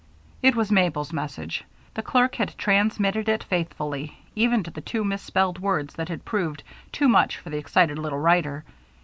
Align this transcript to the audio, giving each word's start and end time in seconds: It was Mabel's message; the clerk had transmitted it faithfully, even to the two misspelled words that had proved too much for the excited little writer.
It 0.41 0.55
was 0.55 0.71
Mabel's 0.71 1.13
message; 1.13 1.63
the 1.93 2.01
clerk 2.01 2.33
had 2.37 2.57
transmitted 2.57 3.29
it 3.29 3.43
faithfully, 3.43 4.17
even 4.35 4.63
to 4.63 4.71
the 4.71 4.81
two 4.81 5.03
misspelled 5.03 5.59
words 5.59 5.93
that 5.93 6.09
had 6.09 6.25
proved 6.25 6.63
too 6.91 7.07
much 7.07 7.37
for 7.37 7.51
the 7.51 7.59
excited 7.59 7.99
little 7.99 8.17
writer. 8.17 8.63